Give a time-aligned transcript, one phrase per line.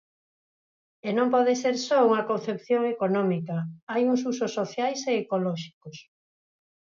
[1.07, 3.57] E non pode ser só unha concepción económica,
[3.91, 5.97] hai uns usos sociais e ecolóxicos.